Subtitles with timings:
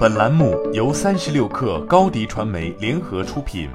[0.00, 3.68] 本栏目由三十六氪高低传媒联合出品。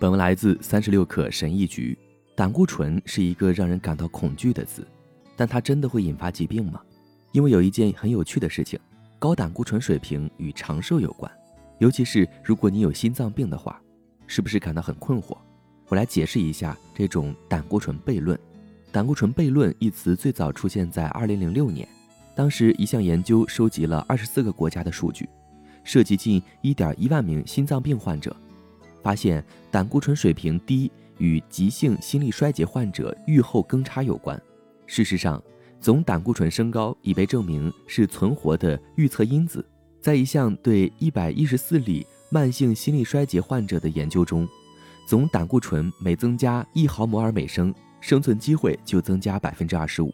[0.00, 1.96] 本文来自三十六氪神译局。
[2.34, 4.84] 胆固醇是一个让人感到恐惧的词，
[5.36, 6.80] 但它真的会引发疾病吗？
[7.30, 8.76] 因为有一件很有趣的事情，
[9.20, 11.30] 高胆固醇水平与长寿有关，
[11.78, 13.80] 尤其是如果你有心脏病的话，
[14.26, 15.38] 是不是感到很困惑？
[15.86, 18.36] 我来解释一下这种胆固醇悖论。
[18.90, 21.88] 胆固醇悖论一词最早出现在二零零六年，
[22.34, 25.28] 当时一项研究收集了二十四个国家的数据，
[25.84, 28.34] 涉及近一点一万名心脏病患者，
[29.02, 34.40] 发现胆固醇水平低与急性心力衰竭患者预后更差有关。
[34.86, 35.42] 事实上，
[35.80, 39.64] 总胆固醇升高已被证明是存活的预测因子。
[40.00, 44.48] 在一项对一百一十四例慢性心力衰竭患者的研究中，
[45.06, 47.74] 总胆固醇每增加一毫摩尔每升。
[48.00, 50.10] 生存机会就增加百分之二十五。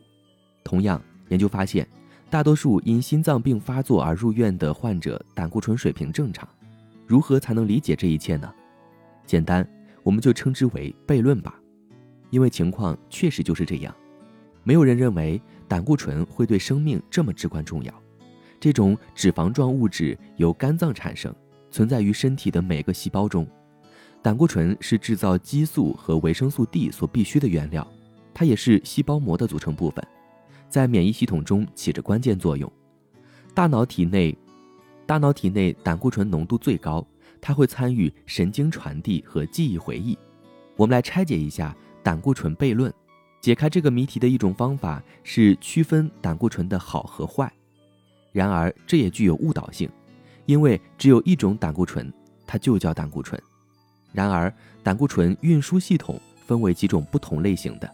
[0.64, 1.86] 同样，研究发现，
[2.28, 6.46] 大多数因心脏病发作而入院的患者胆固醇水平正常。
[7.06, 8.52] 如何才能理解这一切呢？
[9.24, 9.66] 简单，
[10.02, 11.54] 我们就称之为悖论吧。
[12.30, 13.94] 因为情况确实就是这样。
[14.64, 17.94] 没有人认为胆固醇会对生命这么至关重要。
[18.58, 21.32] 这种脂肪状物质由肝脏产生，
[21.70, 23.46] 存在于身体的每个细胞中。
[24.20, 27.86] 胆固醇是制造激素和维生素 D 所必需的原料，
[28.34, 30.04] 它也是细胞膜的组成部分，
[30.68, 32.70] 在免疫系统中起着关键作用。
[33.54, 34.36] 大脑体内，
[35.06, 37.06] 大脑体内胆固醇浓度最高，
[37.40, 40.18] 它会参与神经传递和记忆回忆。
[40.76, 42.92] 我们来拆解一下胆固醇悖论。
[43.40, 47.52] 解开这个谜题的一种方法是区分胆固醇的好和坏，
[48.32, 49.88] 然而这也具有误导性，
[50.46, 52.12] 因为只有一种胆固醇，
[52.44, 53.40] 它就叫胆固醇。
[54.12, 57.88] 然而，胆固醇运输系统分为几种不同类型的。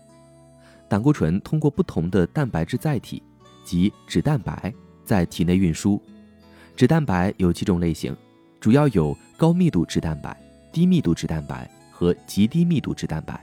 [0.93, 3.23] 胆固醇通过不同的蛋白质载体
[3.65, 4.71] 及脂蛋白
[5.07, 5.99] 在体内运输。
[6.77, 8.15] 脂蛋白有几种类型，
[8.61, 10.39] 主要有高密度脂蛋白、
[10.71, 13.43] 低密度脂蛋白和极低密度脂蛋白。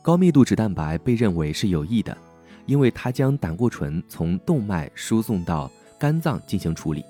[0.00, 2.16] 高密度脂蛋白被认为是有益的，
[2.64, 7.04] 因为它将胆固醇从动脉输送到肝脏进行处理。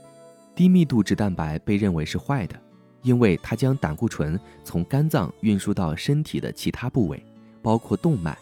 [0.57, 2.61] 低密度脂蛋白被认为是坏的。
[3.03, 7.25] 因为它将胆固醇从肝脏运输到身体的其他部位，
[7.61, 8.37] 包括动脉，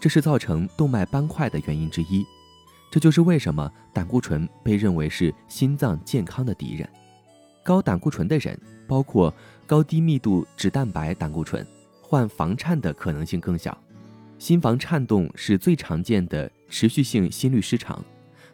[0.00, 2.26] 这是造成动脉斑块的原因之一。
[2.90, 6.88] 这就是为什么胆固醇被认为是心脏健康的敌人。
[7.62, 8.58] 高胆固醇的人，
[8.88, 9.32] 包括
[9.66, 11.64] 高低密度脂蛋白胆固醇，
[12.00, 13.76] 患房颤的可能性更小。
[14.38, 18.02] 心房颤动是最常见的持续性心律失常，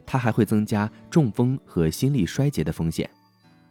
[0.04, 3.08] 它还会增加中风和心力衰竭的风险。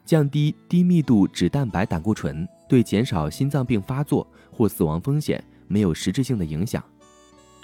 [0.05, 6.83] 降低低密度脂蛋白胆固醇对减少心脏病发作或死亡风险没有实质性的影响。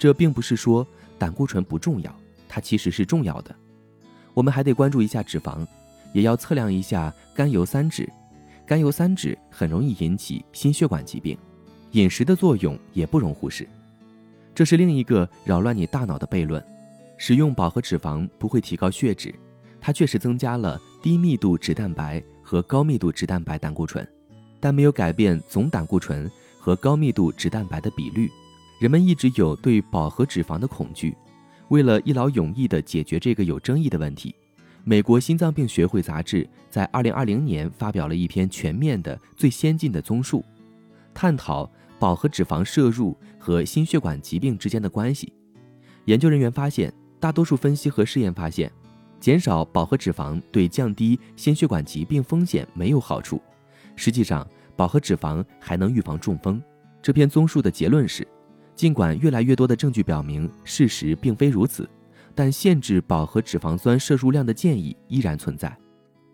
[0.02, 0.84] 这并不是说
[1.16, 2.12] 胆固醇不重要，
[2.48, 3.54] 它其实是重要的。
[4.34, 5.64] 我们还得关注一下脂肪，
[6.12, 8.10] 也要测量一下甘油三酯。
[8.66, 11.38] 甘油三酯很容易引起心血管疾病，
[11.92, 13.64] 饮食的作用也不容忽视。
[14.52, 16.60] 这是另一个扰乱你大脑的悖论：
[17.16, 19.32] 使用饱和脂肪不会提高血脂，
[19.80, 22.20] 它确实增加了低密度脂蛋白。
[22.42, 24.04] 和高密度脂蛋白胆固醇，
[24.58, 28.28] 但没有改变总胆固醇和高密度脂蛋白的比率。
[28.82, 31.16] 人们一直有对饱和脂肪的恐惧。
[31.68, 34.34] 为了一劳永逸地解决这个有争议的问题，
[34.82, 40.44] 美国心脏病学会杂志在2020年发表了一篇全面的、最先进的综述，
[41.14, 45.32] 探讨饱和脂肪摄入和心血管疾病之间的关系。
[46.06, 48.68] 研究人员发现，大多数分析和试验发现。
[49.20, 53.40] 减少饱和脂肪对降低心血管疾病风险没有好处。
[53.94, 54.44] 实际上，
[54.74, 56.60] 饱和脂肪还能预防中风。
[57.00, 58.26] 这篇综述的结论是：
[58.82, 61.88] 尽管越来越多的证据表明事实并非如此，
[62.34, 65.72] 但限制饱和脂肪酸摄入量的建议依然存在。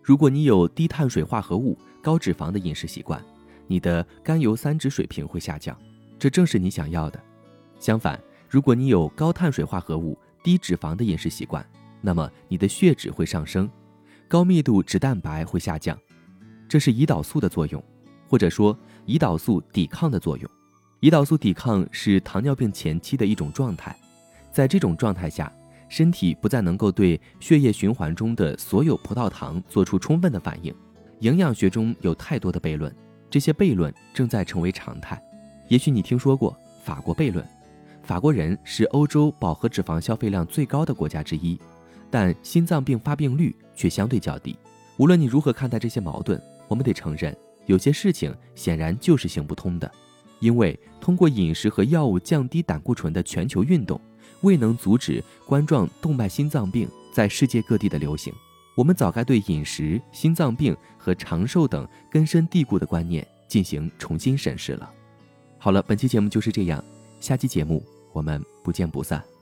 [0.01, 3.23] 如果你有低碳水化合物、高脂肪的饮食习惯，
[3.67, 5.77] 你的甘油三酯水平会下降，
[6.17, 7.21] 这正是你想要的。
[7.77, 11.63] 相反，如果你有高碳水化合物、低脂肪的饮食习惯，
[12.01, 13.69] 那么你的血脂会上升，
[14.27, 15.95] 高密度脂蛋白会下降，
[16.67, 17.83] 这是胰岛素的作用，
[18.27, 18.75] 或者说
[19.05, 20.49] 胰岛素抵抗的作用。
[21.01, 23.95] 胰岛素抵抗是糖尿病前期的一种状态，
[24.51, 25.49] 在这种状态下，
[25.87, 30.75] 身体不再能够对血液循环中的所有葡萄糖做出充分的反应。
[31.19, 32.93] 营养学中有太多的悖论，
[33.29, 35.21] 这些悖论正在成为常态。
[35.69, 36.53] 也许你听说过
[36.83, 37.45] 法国悖论，
[38.03, 41.57] 法国人是欧洲饱和脂肪消费量最高的国家之一。
[42.11, 44.57] 但心脏病发病率却相对较低。
[44.97, 47.33] 无论你如何看待这些矛盾，我们得承认，
[47.67, 49.89] 有些事情显然就是行不通的。
[50.39, 53.99] 因为通过饮食和药物降低胆固醇的全球运动，
[54.41, 58.33] 未能阻止冠状动脉心脏病在世界各地的流行。
[58.75, 64.89] 我们早该对饮食、心脏病和长寿等根深蒂固的观念进行重新审视了。
[65.57, 66.81] 好了，本期节目就是这样，
[67.19, 67.83] 下期节目
[68.13, 69.38] 我们不见不散。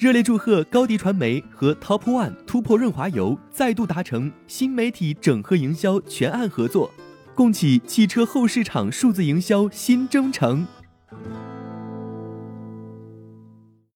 [0.00, 6.90] 热烈祝贺高迪传媒和 Top One 突破润滑油再度达成新媒体整合营销全案合作，
[7.34, 10.66] 共启汽车后市场数字营销新征程。